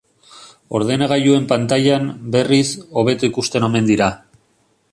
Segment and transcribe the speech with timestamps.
[0.77, 2.07] Ordenagailuen pantailan,
[2.37, 2.65] berriz,
[3.01, 4.09] hobeto ikusten omen dira.